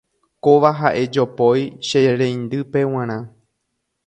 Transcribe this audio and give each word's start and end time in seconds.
Kóva 0.43 0.71
ha'e 0.79 1.03
jopói 1.15 1.61
che 1.87 1.99
reindýpe 2.19 2.79
g̃uarã. 2.91 3.17